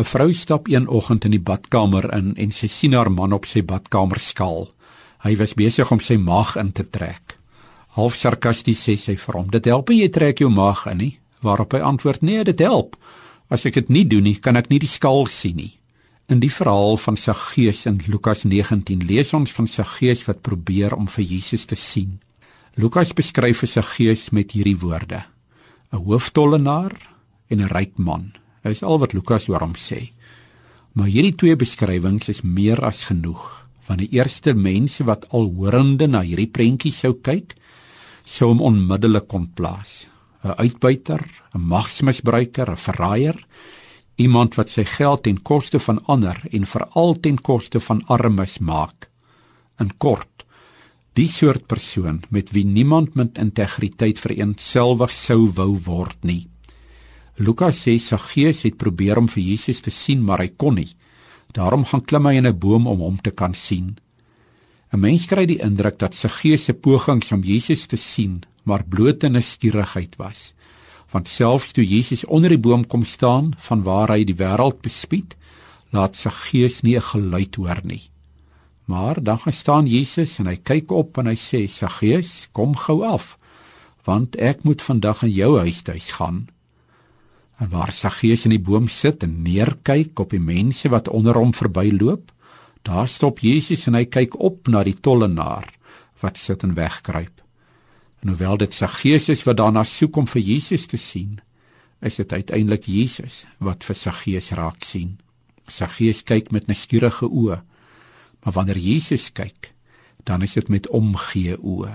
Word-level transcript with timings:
'n 0.00 0.04
Vrou 0.04 0.32
stap 0.32 0.68
een 0.68 0.88
oggend 0.88 1.24
in 1.24 1.34
die 1.34 1.42
badkamer 1.44 2.06
in 2.16 2.32
en 2.36 2.52
sy 2.56 2.68
sien 2.72 2.94
haar 2.96 3.10
man 3.12 3.32
op 3.36 3.44
sy 3.44 3.60
badkamer 3.60 4.18
skaal. 4.18 4.70
Hy 5.20 5.36
was 5.36 5.52
besig 5.54 5.90
om 5.92 6.00
sy 6.00 6.16
maag 6.16 6.56
in 6.56 6.72
te 6.72 6.86
trek. 6.88 7.36
Half 7.98 8.16
sarkasties 8.16 8.80
sê 8.80 8.96
sy 8.96 9.16
vir 9.16 9.34
hom: 9.36 9.50
"Dit 9.50 9.64
help 9.64 9.88
nie 9.90 10.00
jy 10.00 10.08
trek 10.08 10.38
jou 10.38 10.48
maag 10.48 10.86
in 10.86 10.96
nie." 10.96 11.18
Waarop 11.42 11.72
hy 11.72 11.80
antwoord: 11.80 12.22
"Nee, 12.22 12.44
dit 12.44 12.58
help. 12.58 12.96
As 13.50 13.66
ek 13.66 13.74
dit 13.74 13.88
nie 13.88 14.06
doen 14.06 14.22
nie, 14.22 14.36
kan 14.36 14.56
ek 14.56 14.70
nie 14.70 14.78
die 14.78 14.88
skaal 14.88 15.26
sien 15.26 15.56
nie." 15.56 15.78
In 16.28 16.40
die 16.40 16.50
verhaal 16.50 16.96
van 16.96 17.16
Saggeus 17.16 17.86
in 17.86 18.00
Lukas 18.06 18.44
19 18.44 19.04
lees 19.06 19.34
ons 19.34 19.52
van 19.52 19.66
Saggeus 19.66 20.24
wat 20.26 20.42
probeer 20.42 20.94
om 20.94 21.08
vir 21.08 21.24
Jesus 21.24 21.66
te 21.66 21.76
sien. 21.76 22.20
Lukas 22.76 23.12
beskryf 23.12 23.68
Saggeus 23.68 24.30
met 24.30 24.52
hierdie 24.52 24.78
woorde: 24.78 25.24
'n 25.92 25.96
hooftollenaar 25.96 26.92
en 27.50 27.60
'n 27.60 27.68
ryk 27.68 27.98
man. 27.98 28.32
Is 28.64 28.82
al 28.82 28.98
wat 29.00 29.14
Lukas 29.16 29.48
oor 29.48 29.62
hom 29.64 29.74
sê. 29.74 30.12
Maar 30.92 31.06
hierdie 31.06 31.36
twee 31.36 31.56
beskrywings 31.56 32.28
is 32.28 32.42
meer 32.42 32.82
as 32.84 33.06
genoeg 33.08 33.60
van 33.90 33.98
die 33.98 34.10
eerste 34.14 34.54
mense 34.54 35.02
wat 35.08 35.26
al 35.34 35.48
horende 35.58 36.06
na 36.06 36.20
hierdie 36.22 36.50
prentjie 36.50 36.92
sou 36.94 37.16
kyk, 37.26 37.56
sou 38.22 38.52
hom 38.52 38.60
onmiddellik 38.62 39.26
kon 39.26 39.48
plaas. 39.50 40.06
'n 40.44 40.54
Uitbuiter, 40.56 41.20
'n 41.54 41.60
magsmisbruiker, 41.72 42.70
'n 42.70 42.84
verraaier, 42.86 43.38
iemand 44.16 44.54
wat 44.54 44.70
sy 44.70 44.84
geld 44.84 45.22
ten 45.22 45.42
koste 45.42 45.78
van 45.78 45.98
ander 46.06 46.38
en 46.52 46.66
veral 46.66 47.20
ten 47.20 47.38
koste 47.40 47.80
van 47.80 48.04
armes 48.06 48.58
maak. 48.58 49.10
In 49.80 49.90
kort, 49.98 50.44
die 51.14 51.28
soort 51.28 51.66
persoon 51.66 52.22
met 52.30 52.50
wie 52.50 52.64
niemand 52.64 53.14
met 53.14 53.38
integriteit 53.38 54.18
vereensgewig 54.18 55.10
sou 55.10 55.50
wou 55.54 55.78
word 55.84 56.16
nie. 56.22 56.48
Lukas 57.40 57.78
sê 57.86 57.94
Saggeus 57.96 58.66
het 58.66 58.76
probeer 58.76 59.16
om 59.16 59.28
vir 59.32 59.40
Jesus 59.40 59.78
te 59.80 59.88
sien, 59.88 60.20
maar 60.20 60.42
hy 60.42 60.50
kon 60.60 60.74
nie. 60.76 60.90
Daarom 61.56 61.86
gaan 61.88 62.02
klim 62.04 62.26
hy 62.28 62.34
in 62.36 62.46
'n 62.46 62.58
boom 62.58 62.86
om 62.86 63.00
hom 63.00 63.16
te 63.16 63.30
kan 63.30 63.54
sien. 63.54 63.96
'n 64.92 65.00
Mens 65.00 65.24
kry 65.26 65.46
die 65.46 65.62
indruk 65.64 65.98
dat 65.98 66.14
Saggeus 66.14 66.64
se 66.64 66.74
pogings 66.74 67.32
om 67.32 67.42
Jesus 67.42 67.86
te 67.86 67.96
sien, 67.96 68.42
maar 68.64 68.84
blote 68.84 69.28
nuuskierigheid 69.28 70.16
was. 70.18 70.52
Want 71.12 71.28
selfs 71.28 71.72
toe 71.72 71.84
Jesus 71.84 72.26
onder 72.26 72.50
die 72.50 72.58
boom 72.58 72.86
kom 72.86 73.04
staan 73.04 73.54
van 73.58 73.82
waar 73.82 74.08
hy 74.08 74.24
die 74.24 74.36
wêreld 74.36 74.82
bespied, 74.82 75.36
laat 75.92 76.16
Saggeus 76.16 76.82
nie 76.82 76.96
'n 76.96 77.08
geluid 77.12 77.54
hoor 77.56 77.80
nie. 77.84 78.10
Maar 78.84 79.22
dan 79.22 79.38
gaan 79.38 79.52
staan 79.52 79.86
Jesus 79.86 80.38
en 80.38 80.46
hy 80.46 80.56
kyk 80.56 80.90
op 80.90 81.18
en 81.18 81.26
hy 81.26 81.36
sê: 81.36 81.68
"Saggeus, 81.68 82.48
kom 82.52 82.76
gou 82.76 83.02
af, 83.02 83.38
want 84.04 84.36
ek 84.36 84.62
moet 84.62 84.82
vandag 84.82 85.22
in 85.22 85.30
jou 85.30 85.58
huis 85.58 85.82
gaan." 86.18 86.48
En 87.60 87.68
waar 87.68 87.92
Saggeus 87.92 88.46
in 88.48 88.54
die 88.54 88.62
boom 88.62 88.88
sit 88.88 89.22
en 89.26 89.42
neerkyk 89.44 90.18
op 90.22 90.32
die 90.32 90.40
mense 90.40 90.88
wat 90.88 91.10
onder 91.12 91.36
hom 91.36 91.52
verbyloop, 91.52 92.32
daar 92.88 93.08
stop 93.08 93.42
Jesus 93.44 93.84
en 93.90 93.98
hy 93.98 94.06
kyk 94.08 94.38
op 94.40 94.70
na 94.72 94.80
die 94.86 94.96
tollenaar 94.96 95.68
wat 96.24 96.40
sit 96.40 96.64
en 96.64 96.72
wegkruip. 96.78 97.42
En 98.24 98.32
hoewel 98.32 98.56
dit 98.60 98.72
Saggeus 98.72 99.28
is 99.32 99.44
wat 99.44 99.58
daarna 99.60 99.84
soek 99.84 100.16
om 100.16 100.28
vir 100.28 100.40
Jesus 100.44 100.86
te 100.88 100.96
sien, 101.00 101.38
is 102.00 102.16
dit 102.16 102.32
uiteindelik 102.32 102.88
Jesus 102.88 103.44
wat 103.60 103.84
vir 103.84 103.96
Saggeus 103.96 104.50
raak 104.56 104.84
sien. 104.88 105.18
Saggeus 105.68 106.24
kyk 106.24 106.48
met 106.56 106.68
nuuskierige 106.68 107.28
oë, 107.28 107.60
maar 108.40 108.56
wanneer 108.56 108.80
Jesus 108.80 109.28
kyk, 109.36 109.74
dan 110.24 110.42
is 110.42 110.56
dit 110.56 110.72
met 110.72 110.88
omgee 110.96 111.58
oë. 111.60 111.92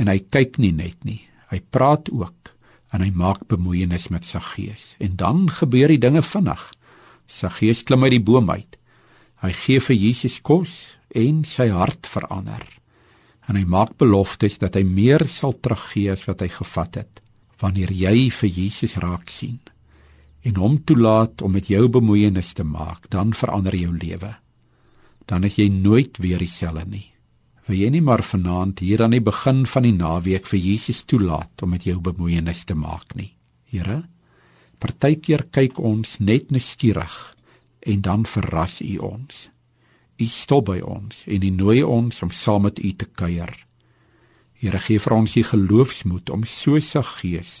En 0.00 0.08
hy 0.08 0.18
kyk 0.32 0.56
nie 0.56 0.72
net 0.72 1.04
nie, 1.04 1.20
hy 1.52 1.60
praat 1.68 2.08
ook 2.08 2.54
en 2.90 3.04
hy 3.04 3.10
maak 3.14 3.46
bemoeienis 3.50 4.08
met 4.10 4.26
sy 4.26 4.42
gees 4.54 4.94
en 4.98 5.16
dan 5.16 5.46
gebeur 5.60 5.92
die 5.92 6.02
dinge 6.02 6.22
vinnig. 6.26 6.62
Sy 7.30 7.50
gees 7.60 7.84
klim 7.86 8.04
uit 8.04 8.16
die 8.16 8.26
boom 8.26 8.50
uit. 8.50 8.76
Hy 9.40 9.52
gee 9.54 9.80
vir 9.80 9.96
Jesus 9.96 10.40
kos 10.42 10.74
en 11.16 11.44
sy 11.46 11.70
hart 11.70 12.08
verander. 12.10 12.64
En 13.48 13.56
hy 13.56 13.64
maak 13.64 13.96
beloftes 13.98 14.58
dat 14.62 14.76
hy 14.78 14.84
meer 14.84 15.26
sal 15.30 15.54
teruggee 15.56 16.10
as 16.12 16.26
wat 16.28 16.42
hy 16.44 16.50
gevat 16.60 17.02
het 17.02 17.22
wanneer 17.60 17.90
jy 17.92 18.30
vir 18.32 18.48
Jesus 18.48 18.96
raak 19.02 19.28
sien 19.28 19.58
en 20.40 20.56
hom 20.56 20.78
toelaat 20.88 21.42
om 21.44 21.52
met 21.52 21.68
jou 21.68 21.82
bemoeienis 21.92 22.54
te 22.56 22.64
maak, 22.64 23.10
dan 23.12 23.34
verander 23.36 23.74
jou 23.76 23.92
lewe. 23.92 24.32
Dan 25.28 25.44
is 25.44 25.58
jy 25.60 25.68
nooit 25.68 26.16
weer 26.16 26.40
dieselfde 26.40 26.86
nie. 26.88 27.09
Wil 27.70 27.84
jy 27.84 27.88
nie 27.94 28.02
maar 28.02 28.24
vanaand 28.26 28.80
hier 28.82 29.04
aan 29.04 29.12
die 29.14 29.22
begin 29.22 29.60
van 29.62 29.84
die 29.86 29.94
naweek 29.94 30.48
vir 30.50 30.58
Jesus 30.58 31.04
toelaat 31.06 31.62
om 31.62 31.70
met 31.70 31.84
jou 31.86 32.00
bemoeienis 32.02 32.64
te 32.66 32.74
maak 32.74 33.14
nie. 33.14 33.28
Here, 33.70 34.00
partykeer 34.82 35.44
kyk 35.54 35.78
ons 35.78 36.16
net 36.18 36.50
nuuskierig 36.50 37.20
en 37.86 38.02
dan 38.02 38.26
verras 38.26 38.80
U 38.82 38.96
ons. 39.12 39.46
U 40.18 40.26
stop 40.26 40.66
by 40.72 40.80
ons 40.82 41.22
en 41.30 41.46
U 41.46 41.52
nooi 41.60 41.78
ons 41.86 42.20
om 42.26 42.34
saam 42.34 42.66
met 42.66 42.82
U 42.82 42.90
te 42.90 43.06
kuier. 43.06 43.54
Here, 44.58 44.82
gee 44.82 44.98
vir 44.98 45.18
ons 45.20 45.38
die 45.38 45.46
geloofsmoed 45.46 46.34
om 46.34 46.42
so 46.42 46.82
se 46.82 47.06
gees 47.22 47.60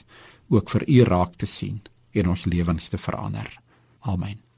ook 0.50 0.74
vir 0.74 0.90
U 0.90 1.02
raak 1.06 1.38
te 1.38 1.46
sien 1.46 1.78
en 2.18 2.34
ons 2.34 2.48
lewens 2.50 2.90
te 2.90 2.98
verander. 2.98 3.46
Amen. 4.02 4.49